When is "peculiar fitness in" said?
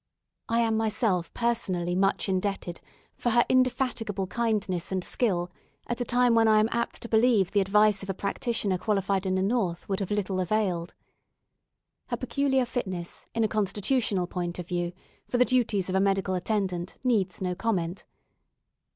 12.17-13.43